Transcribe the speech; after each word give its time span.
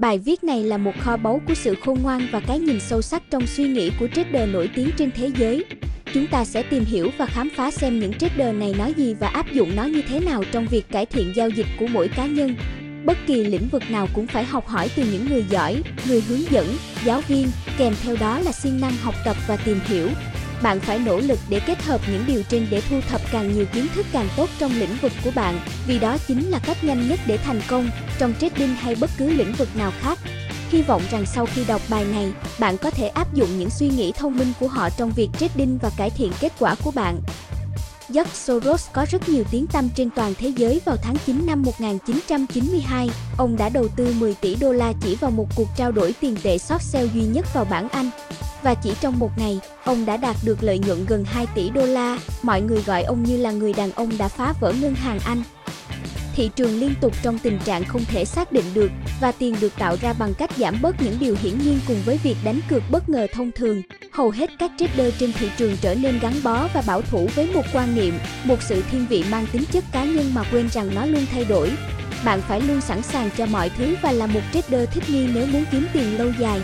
Bài 0.00 0.18
viết 0.18 0.44
này 0.44 0.64
là 0.64 0.76
một 0.76 0.92
kho 1.00 1.16
báu 1.16 1.40
của 1.48 1.54
sự 1.54 1.74
khôn 1.74 2.02
ngoan 2.02 2.28
và 2.32 2.40
cái 2.40 2.58
nhìn 2.58 2.80
sâu 2.80 3.02
sắc 3.02 3.22
trong 3.30 3.46
suy 3.46 3.64
nghĩ 3.64 3.90
của 4.00 4.08
trader 4.14 4.48
nổi 4.52 4.70
tiếng 4.74 4.90
trên 4.96 5.10
thế 5.10 5.30
giới. 5.38 5.64
Chúng 6.14 6.26
ta 6.26 6.44
sẽ 6.44 6.62
tìm 6.62 6.84
hiểu 6.84 7.10
và 7.18 7.26
khám 7.26 7.48
phá 7.56 7.70
xem 7.70 8.00
những 8.00 8.12
trader 8.12 8.54
này 8.54 8.74
nói 8.78 8.94
gì 8.96 9.14
và 9.14 9.28
áp 9.28 9.52
dụng 9.52 9.76
nó 9.76 9.84
như 9.84 10.02
thế 10.08 10.20
nào 10.20 10.44
trong 10.52 10.66
việc 10.66 10.88
cải 10.88 11.06
thiện 11.06 11.32
giao 11.36 11.48
dịch 11.48 11.66
của 11.78 11.86
mỗi 11.86 12.08
cá 12.08 12.26
nhân. 12.26 12.56
Bất 13.04 13.18
kỳ 13.26 13.44
lĩnh 13.44 13.68
vực 13.72 13.82
nào 13.90 14.08
cũng 14.14 14.26
phải 14.26 14.44
học 14.44 14.66
hỏi 14.66 14.90
từ 14.96 15.04
những 15.12 15.26
người 15.28 15.44
giỏi, 15.50 15.82
người 16.08 16.20
hướng 16.20 16.50
dẫn, 16.50 16.66
giáo 17.04 17.20
viên, 17.28 17.46
kèm 17.78 17.94
theo 18.02 18.16
đó 18.20 18.38
là 18.38 18.52
siêng 18.52 18.80
năng 18.80 18.96
học 19.02 19.14
tập 19.24 19.36
và 19.48 19.56
tìm 19.56 19.78
hiểu. 19.84 20.08
Bạn 20.62 20.80
phải 20.80 20.98
nỗ 20.98 21.18
lực 21.18 21.38
để 21.48 21.60
kết 21.60 21.82
hợp 21.82 22.00
những 22.12 22.24
điều 22.26 22.42
trên 22.42 22.66
để 22.70 22.82
thu 22.90 23.00
thập 23.08 23.20
càng 23.32 23.54
nhiều 23.54 23.64
kiến 23.72 23.86
thức 23.94 24.06
càng 24.12 24.28
tốt 24.36 24.48
trong 24.58 24.72
lĩnh 24.80 24.96
vực 25.02 25.12
của 25.24 25.30
bạn, 25.34 25.60
vì 25.86 25.98
đó 25.98 26.16
chính 26.28 26.50
là 26.50 26.58
cách 26.58 26.84
nhanh 26.84 27.08
nhất 27.08 27.20
để 27.26 27.36
thành 27.36 27.60
công 27.68 27.90
trong 28.18 28.34
trading 28.40 28.74
hay 28.74 28.94
bất 28.94 29.10
cứ 29.18 29.30
lĩnh 29.30 29.52
vực 29.52 29.68
nào 29.76 29.92
khác. 30.00 30.18
Hy 30.70 30.82
vọng 30.82 31.02
rằng 31.10 31.26
sau 31.26 31.46
khi 31.46 31.64
đọc 31.64 31.82
bài 31.88 32.04
này, 32.04 32.32
bạn 32.58 32.78
có 32.78 32.90
thể 32.90 33.08
áp 33.08 33.34
dụng 33.34 33.58
những 33.58 33.70
suy 33.70 33.88
nghĩ 33.88 34.12
thông 34.12 34.38
minh 34.38 34.52
của 34.60 34.68
họ 34.68 34.90
trong 34.90 35.12
việc 35.16 35.28
trading 35.40 35.78
và 35.82 35.90
cải 35.96 36.10
thiện 36.10 36.32
kết 36.40 36.52
quả 36.58 36.74
của 36.84 36.90
bạn. 36.90 37.20
George 38.08 38.32
Soros 38.34 38.86
có 38.92 39.06
rất 39.10 39.28
nhiều 39.28 39.44
tiếng 39.50 39.66
tăm 39.66 39.88
trên 39.96 40.10
toàn 40.10 40.34
thế 40.38 40.52
giới 40.56 40.80
vào 40.84 40.96
tháng 41.02 41.16
9 41.26 41.46
năm 41.46 41.62
1992. 41.62 43.10
Ông 43.38 43.56
đã 43.56 43.68
đầu 43.68 43.88
tư 43.96 44.14
10 44.18 44.34
tỷ 44.34 44.56
đô 44.60 44.72
la 44.72 44.92
chỉ 45.00 45.14
vào 45.14 45.30
một 45.30 45.46
cuộc 45.56 45.68
trao 45.76 45.92
đổi 45.92 46.14
tiền 46.20 46.36
tệ 46.42 46.58
sót 46.58 46.82
sale 46.82 47.08
duy 47.14 47.22
nhất 47.22 47.46
vào 47.54 47.64
bảng 47.64 47.88
Anh. 47.88 48.10
Và 48.66 48.74
chỉ 48.74 48.92
trong 49.00 49.18
một 49.18 49.30
ngày, 49.38 49.60
ông 49.84 50.06
đã 50.06 50.16
đạt 50.16 50.36
được 50.44 50.62
lợi 50.62 50.78
nhuận 50.78 51.06
gần 51.06 51.24
2 51.24 51.46
tỷ 51.54 51.70
đô 51.70 51.86
la. 51.86 52.18
Mọi 52.42 52.60
người 52.60 52.82
gọi 52.82 53.02
ông 53.02 53.22
như 53.22 53.36
là 53.36 53.50
người 53.50 53.72
đàn 53.72 53.92
ông 53.92 54.18
đã 54.18 54.28
phá 54.28 54.54
vỡ 54.60 54.72
ngân 54.80 54.94
hàng 54.94 55.18
Anh. 55.24 55.42
Thị 56.34 56.50
trường 56.56 56.80
liên 56.80 56.94
tục 57.00 57.12
trong 57.22 57.38
tình 57.38 57.58
trạng 57.58 57.84
không 57.84 58.04
thể 58.04 58.24
xác 58.24 58.52
định 58.52 58.64
được 58.74 58.90
và 59.20 59.32
tiền 59.32 59.56
được 59.60 59.72
tạo 59.78 59.96
ra 60.00 60.12
bằng 60.12 60.34
cách 60.34 60.50
giảm 60.56 60.82
bớt 60.82 61.02
những 61.02 61.16
điều 61.20 61.36
hiển 61.42 61.58
nhiên 61.58 61.80
cùng 61.88 61.96
với 62.04 62.18
việc 62.22 62.36
đánh 62.44 62.60
cược 62.68 62.82
bất 62.90 63.08
ngờ 63.08 63.26
thông 63.32 63.52
thường. 63.52 63.82
Hầu 64.12 64.30
hết 64.30 64.50
các 64.58 64.70
trader 64.78 65.14
trên 65.18 65.32
thị 65.32 65.50
trường 65.56 65.76
trở 65.80 65.94
nên 65.94 66.18
gắn 66.18 66.32
bó 66.44 66.68
và 66.74 66.82
bảo 66.86 67.02
thủ 67.02 67.28
với 67.34 67.50
một 67.54 67.64
quan 67.72 67.94
niệm, 67.94 68.18
một 68.44 68.62
sự 68.62 68.82
thiên 68.90 69.06
vị 69.06 69.24
mang 69.30 69.46
tính 69.52 69.64
chất 69.72 69.84
cá 69.92 70.04
nhân 70.04 70.34
mà 70.34 70.42
quên 70.52 70.68
rằng 70.68 70.94
nó 70.94 71.06
luôn 71.06 71.26
thay 71.32 71.44
đổi. 71.44 71.72
Bạn 72.24 72.40
phải 72.48 72.60
luôn 72.60 72.80
sẵn 72.80 73.02
sàng 73.02 73.30
cho 73.36 73.46
mọi 73.46 73.70
thứ 73.78 73.96
và 74.02 74.12
là 74.12 74.26
một 74.26 74.40
trader 74.54 74.88
thích 74.90 75.04
nghi 75.08 75.26
nếu 75.34 75.46
muốn 75.46 75.64
kiếm 75.70 75.86
tiền 75.92 76.18
lâu 76.18 76.28
dài. 76.38 76.60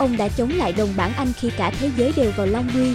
Ông 0.00 0.16
đã 0.16 0.28
chống 0.28 0.50
lại 0.50 0.72
đồng 0.72 0.88
bảng 0.96 1.12
Anh 1.12 1.32
khi 1.40 1.50
cả 1.56 1.72
thế 1.80 1.90
giới 1.96 2.12
đều 2.16 2.30
vào 2.36 2.46
Long 2.46 2.68
nguy. 2.74 2.94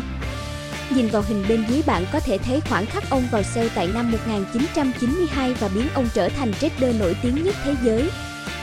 Nhìn 0.90 1.08
vào 1.08 1.24
hình 1.28 1.46
bên 1.50 1.66
dưới 1.70 1.82
bạn 1.86 2.06
có 2.14 2.20
thể 2.20 2.38
thấy 2.38 2.62
khoảng 2.70 2.86
khắc 2.86 3.10
ông 3.10 3.24
vào 3.32 3.44
sale 3.44 3.70
tại 3.76 3.90
năm 3.94 4.12
1992 4.12 5.54
và 5.54 5.70
biến 5.76 5.88
ông 5.94 6.08
trở 6.14 6.30
thành 6.30 6.54
trader 6.54 7.00
nổi 7.00 7.16
tiếng 7.22 7.44
nhất 7.44 7.56
thế 7.64 7.76
giới. 7.84 8.10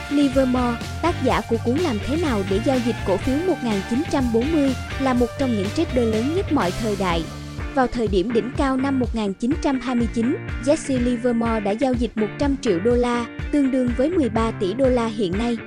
Livermore, 0.09 0.75
tác 1.01 1.15
giả 1.23 1.41
của 1.49 1.57
cuốn 1.65 1.77
Làm 1.77 1.97
thế 2.07 2.17
nào 2.21 2.41
để 2.49 2.59
giao 2.65 2.77
dịch 2.85 2.95
cổ 3.07 3.17
phiếu 3.17 3.37
1940, 3.47 4.75
là 4.99 5.13
một 5.13 5.27
trong 5.39 5.51
những 5.51 5.67
trader 5.75 6.13
lớn 6.13 6.35
nhất 6.35 6.51
mọi 6.51 6.71
thời 6.81 6.95
đại. 6.95 7.23
Vào 7.75 7.87
thời 7.87 8.07
điểm 8.07 8.33
đỉnh 8.33 8.51
cao 8.57 8.77
năm 8.77 8.99
1929, 8.99 10.37
Jesse 10.65 11.03
Livermore 11.03 11.59
đã 11.59 11.71
giao 11.71 11.93
dịch 11.93 12.11
100 12.17 12.55
triệu 12.61 12.79
đô 12.79 12.91
la, 12.91 13.25
tương 13.51 13.71
đương 13.71 13.89
với 13.97 14.09
13 14.09 14.51
tỷ 14.51 14.73
đô 14.73 14.89
la 14.89 15.07
hiện 15.07 15.37
nay. 15.37 15.57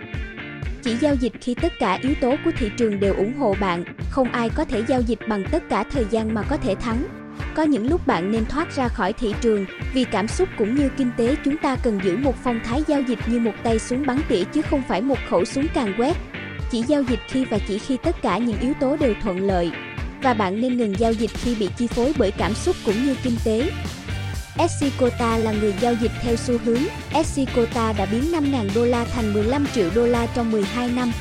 Chỉ 0.82 0.96
giao 0.96 1.14
dịch 1.14 1.32
khi 1.40 1.54
tất 1.54 1.72
cả 1.78 1.98
yếu 2.02 2.14
tố 2.20 2.36
của 2.44 2.50
thị 2.58 2.70
trường 2.76 3.00
đều 3.00 3.14
ủng 3.14 3.34
hộ 3.38 3.54
bạn, 3.60 3.84
không 4.10 4.32
ai 4.32 4.50
có 4.54 4.64
thể 4.64 4.82
giao 4.88 5.00
dịch 5.00 5.18
bằng 5.28 5.44
tất 5.50 5.62
cả 5.68 5.84
thời 5.90 6.04
gian 6.10 6.34
mà 6.34 6.42
có 6.42 6.56
thể 6.56 6.74
thắng. 6.74 7.06
Có 7.54 7.62
những 7.62 7.90
lúc 7.90 8.06
bạn 8.06 8.32
nên 8.32 8.44
thoát 8.44 8.76
ra 8.76 8.88
khỏi 8.88 9.12
thị 9.12 9.34
trường, 9.40 9.66
vì 9.94 10.04
cảm 10.04 10.28
xúc 10.28 10.48
cũng 10.58 10.74
như 10.74 10.88
kinh 10.96 11.10
tế 11.16 11.36
chúng 11.44 11.56
ta 11.56 11.76
cần 11.76 12.00
giữ 12.04 12.16
một 12.16 12.34
phong 12.44 12.60
thái 12.64 12.82
giao 12.86 13.00
dịch 13.00 13.18
như 13.26 13.40
một 13.40 13.52
tay 13.62 13.78
súng 13.78 14.06
bắn 14.06 14.20
tỉa 14.28 14.44
chứ 14.44 14.62
không 14.62 14.82
phải 14.88 15.02
một 15.02 15.18
khẩu 15.30 15.44
súng 15.44 15.66
càng 15.74 15.94
quét. 15.98 16.16
Chỉ 16.70 16.82
giao 16.82 17.02
dịch 17.02 17.20
khi 17.28 17.44
và 17.44 17.58
chỉ 17.68 17.78
khi 17.78 17.96
tất 18.02 18.22
cả 18.22 18.38
những 18.38 18.60
yếu 18.60 18.72
tố 18.80 18.96
đều 18.96 19.14
thuận 19.22 19.40
lợi. 19.40 19.70
Và 20.22 20.34
bạn 20.34 20.60
nên 20.60 20.76
ngừng 20.76 20.98
giao 20.98 21.12
dịch 21.12 21.30
khi 21.30 21.54
bị 21.54 21.68
chi 21.78 21.86
phối 21.86 22.12
bởi 22.18 22.30
cảm 22.30 22.54
xúc 22.54 22.76
cũng 22.84 23.04
như 23.04 23.14
kinh 23.22 23.36
tế. 23.44 23.70
Escota 24.58 25.36
là 25.36 25.52
người 25.52 25.74
giao 25.80 25.94
dịch 25.94 26.12
theo 26.22 26.36
xu 26.36 26.58
hướng. 26.64 26.82
Escota 27.12 27.92
đã 27.92 28.06
biến 28.06 28.32
5.000 28.32 28.68
đô 28.74 28.84
la 28.84 29.04
thành 29.04 29.34
15 29.34 29.66
triệu 29.74 29.90
đô 29.94 30.06
la 30.06 30.26
trong 30.26 30.50
12 30.50 30.88
năm. 30.88 31.12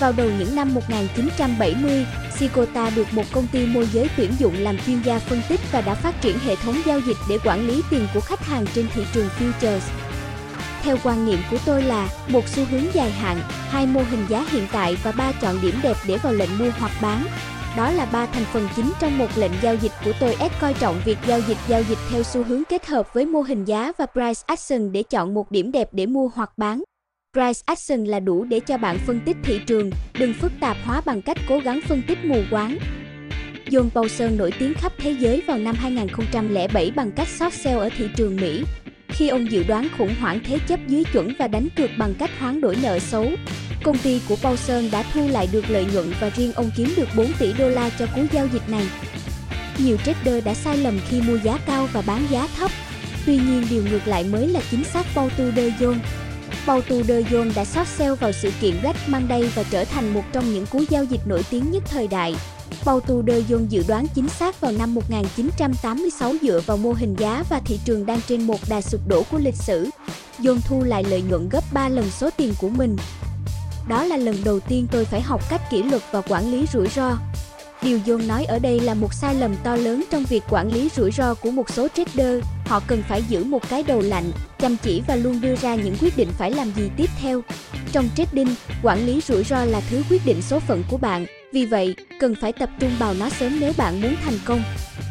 Vào 0.00 0.12
đầu 0.12 0.30
những 0.38 0.56
năm 0.56 0.74
1970, 0.74 2.06
Sicota 2.38 2.90
được 2.90 3.14
một 3.14 3.22
công 3.32 3.46
ty 3.46 3.66
môi 3.66 3.86
giới 3.92 4.08
tuyển 4.16 4.32
dụng 4.38 4.54
làm 4.58 4.78
chuyên 4.86 5.02
gia 5.02 5.18
phân 5.18 5.42
tích 5.48 5.60
và 5.72 5.80
đã 5.80 5.94
phát 5.94 6.20
triển 6.20 6.38
hệ 6.38 6.56
thống 6.56 6.76
giao 6.86 7.00
dịch 7.00 7.16
để 7.28 7.38
quản 7.44 7.68
lý 7.68 7.82
tiền 7.90 8.06
của 8.14 8.20
khách 8.20 8.40
hàng 8.40 8.66
trên 8.74 8.86
thị 8.94 9.02
trường 9.12 9.28
futures. 9.38 9.80
Theo 10.82 10.96
quan 11.02 11.26
niệm 11.26 11.38
của 11.50 11.56
tôi 11.64 11.82
là 11.82 12.08
một 12.28 12.48
xu 12.48 12.64
hướng 12.64 12.94
dài 12.94 13.10
hạn, 13.10 13.40
hai 13.68 13.86
mô 13.86 14.00
hình 14.10 14.26
giá 14.28 14.46
hiện 14.50 14.66
tại 14.72 14.96
và 15.02 15.12
ba 15.12 15.32
chọn 15.32 15.60
điểm 15.62 15.74
đẹp 15.82 15.96
để 16.06 16.16
vào 16.16 16.32
lệnh 16.32 16.58
mua 16.58 16.70
hoặc 16.78 16.92
bán. 17.02 17.26
Đó 17.76 17.90
là 17.90 18.06
ba 18.12 18.26
thành 18.26 18.44
phần 18.52 18.68
chính 18.76 18.92
trong 19.00 19.18
một 19.18 19.28
lệnh 19.36 19.52
giao 19.62 19.74
dịch 19.74 19.92
của 20.04 20.12
tôi 20.20 20.36
S 20.38 20.60
coi 20.60 20.74
trọng 20.74 21.00
việc 21.04 21.18
giao 21.26 21.40
dịch 21.48 21.58
giao 21.68 21.82
dịch 21.82 21.98
theo 22.10 22.22
xu 22.22 22.42
hướng 22.42 22.64
kết 22.64 22.86
hợp 22.86 23.14
với 23.14 23.26
mô 23.26 23.40
hình 23.40 23.64
giá 23.64 23.92
và 23.98 24.06
price 24.06 24.42
action 24.46 24.92
để 24.92 25.02
chọn 25.02 25.34
một 25.34 25.50
điểm 25.50 25.72
đẹp 25.72 25.88
để 25.92 26.06
mua 26.06 26.28
hoặc 26.34 26.50
bán. 26.56 26.82
Price 27.32 27.60
action 27.66 28.04
là 28.04 28.20
đủ 28.20 28.44
để 28.44 28.60
cho 28.60 28.78
bạn 28.78 28.98
phân 29.06 29.20
tích 29.26 29.36
thị 29.44 29.60
trường, 29.66 29.90
đừng 30.18 30.34
phức 30.34 30.52
tạp 30.60 30.76
hóa 30.84 31.02
bằng 31.04 31.22
cách 31.22 31.36
cố 31.48 31.58
gắng 31.58 31.80
phân 31.88 32.02
tích 32.08 32.18
mù 32.24 32.42
quáng. 32.50 32.78
John 33.66 33.90
Paulson 33.90 34.38
nổi 34.38 34.52
tiếng 34.58 34.74
khắp 34.74 34.92
thế 34.98 35.16
giới 35.18 35.42
vào 35.46 35.58
năm 35.58 35.74
2007 35.74 36.90
bằng 36.96 37.12
cách 37.12 37.28
short 37.28 37.54
sell 37.54 37.78
ở 37.78 37.88
thị 37.96 38.08
trường 38.16 38.36
Mỹ. 38.36 38.64
Khi 39.12 39.28
ông 39.28 39.50
dự 39.50 39.64
đoán 39.64 39.88
khủng 39.98 40.14
hoảng 40.20 40.40
thế 40.44 40.58
chấp 40.68 40.80
dưới 40.88 41.04
chuẩn 41.12 41.32
và 41.38 41.48
đánh 41.48 41.68
cược 41.76 41.90
bằng 41.98 42.14
cách 42.14 42.30
hoán 42.38 42.60
đổi 42.60 42.76
nợ 42.82 42.98
xấu, 42.98 43.30
công 43.82 43.98
ty 43.98 44.20
của 44.28 44.36
Paulson 44.36 44.90
đã 44.92 45.04
thu 45.14 45.28
lại 45.28 45.48
được 45.52 45.70
lợi 45.70 45.86
nhuận 45.92 46.12
và 46.20 46.30
riêng 46.36 46.52
ông 46.52 46.70
kiếm 46.76 46.92
được 46.96 47.08
4 47.16 47.26
tỷ 47.38 47.52
đô 47.52 47.68
la 47.68 47.90
cho 47.98 48.06
cú 48.14 48.22
giao 48.32 48.48
dịch 48.52 48.68
này. 48.68 48.86
Nhiều 49.78 49.96
trader 50.04 50.44
đã 50.44 50.54
sai 50.54 50.76
lầm 50.76 50.98
khi 51.08 51.20
mua 51.20 51.38
giá 51.38 51.58
cao 51.66 51.88
và 51.92 52.02
bán 52.06 52.26
giá 52.30 52.48
thấp. 52.56 52.70
Tuy 53.26 53.36
nhiên 53.36 53.66
điều 53.70 53.84
ngược 53.90 54.06
lại 54.06 54.24
mới 54.24 54.48
là 54.48 54.60
chính 54.70 54.84
xác 54.84 55.06
Paul 55.14 55.30
Tudor 55.36 55.72
Jones. 55.80 56.21
Paul 56.66 56.82
Tudor 56.88 57.26
Jones 57.30 57.54
đã 57.54 57.64
sót 57.64 57.86
sell 57.86 58.14
vào 58.14 58.32
sự 58.32 58.50
kiện 58.60 58.80
Black 58.80 59.08
Monday 59.08 59.42
và 59.42 59.64
trở 59.70 59.84
thành 59.84 60.14
một 60.14 60.22
trong 60.32 60.52
những 60.52 60.66
cú 60.66 60.82
giao 60.90 61.04
dịch 61.04 61.20
nổi 61.26 61.42
tiếng 61.50 61.70
nhất 61.70 61.82
thời 61.86 62.08
đại. 62.08 62.34
Paul 62.84 63.00
Tudor 63.06 63.36
Jones 63.48 63.66
dự 63.68 63.84
đoán 63.88 64.06
chính 64.14 64.28
xác 64.28 64.60
vào 64.60 64.72
năm 64.72 64.94
1986 64.94 66.34
dựa 66.42 66.60
vào 66.66 66.76
mô 66.76 66.92
hình 66.92 67.14
giá 67.18 67.44
và 67.50 67.60
thị 67.64 67.80
trường 67.84 68.06
đang 68.06 68.20
trên 68.28 68.46
một 68.46 68.60
đà 68.68 68.80
sụp 68.80 69.00
đổ 69.08 69.22
của 69.30 69.38
lịch 69.38 69.56
sử. 69.56 69.90
Jones 70.38 70.60
thu 70.68 70.82
lại 70.82 71.04
lợi 71.04 71.22
nhuận 71.22 71.48
gấp 71.48 71.64
3 71.72 71.88
lần 71.88 72.10
số 72.10 72.30
tiền 72.36 72.54
của 72.58 72.68
mình. 72.68 72.96
Đó 73.88 74.04
là 74.04 74.16
lần 74.16 74.36
đầu 74.44 74.60
tiên 74.60 74.86
tôi 74.92 75.04
phải 75.04 75.20
học 75.20 75.50
cách 75.50 75.70
kỷ 75.70 75.82
luật 75.82 76.02
và 76.12 76.20
quản 76.20 76.52
lý 76.52 76.66
rủi 76.72 76.88
ro. 76.88 77.18
Điều 77.82 77.98
John 77.98 78.26
nói 78.26 78.44
ở 78.44 78.58
đây 78.58 78.80
là 78.80 78.94
một 78.94 79.14
sai 79.14 79.34
lầm 79.34 79.56
to 79.64 79.76
lớn 79.76 80.04
trong 80.10 80.24
việc 80.24 80.42
quản 80.50 80.72
lý 80.72 80.88
rủi 80.96 81.10
ro 81.10 81.34
của 81.34 81.50
một 81.50 81.70
số 81.70 81.88
trader. 81.88 82.44
Họ 82.72 82.80
cần 82.86 83.02
phải 83.08 83.22
giữ 83.28 83.44
một 83.44 83.68
cái 83.68 83.82
đầu 83.82 84.00
lạnh, 84.00 84.32
chăm 84.58 84.76
chỉ 84.82 85.02
và 85.06 85.16
luôn 85.16 85.40
đưa 85.40 85.56
ra 85.56 85.74
những 85.74 85.96
quyết 86.00 86.16
định 86.16 86.28
phải 86.38 86.50
làm 86.50 86.72
gì 86.76 86.90
tiếp 86.96 87.10
theo. 87.20 87.40
Trong 87.92 88.08
trading, 88.16 88.54
quản 88.82 89.06
lý 89.06 89.20
rủi 89.20 89.44
ro 89.44 89.64
là 89.64 89.80
thứ 89.90 90.02
quyết 90.10 90.26
định 90.26 90.42
số 90.42 90.60
phận 90.60 90.84
của 90.90 90.96
bạn. 90.96 91.26
Vì 91.52 91.66
vậy, 91.66 91.94
cần 92.20 92.34
phải 92.40 92.52
tập 92.52 92.70
trung 92.80 92.90
vào 92.98 93.14
nó 93.14 93.28
sớm 93.28 93.60
nếu 93.60 93.72
bạn 93.76 94.00
muốn 94.00 94.14
thành 94.24 94.38
công. 94.44 94.62